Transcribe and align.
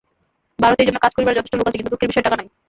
ভারতে 0.63 0.79
এইজন্য 0.83 0.99
কাজ 1.05 1.11
করিবার 1.15 1.37
যথেষ্ট 1.37 1.53
লোক 1.59 1.67
আছে, 1.69 1.77
কিন্তু 1.79 1.91
দুঃখের 1.93 2.09
বিষয় 2.11 2.25
টাকা 2.25 2.37
নাই। 2.39 2.47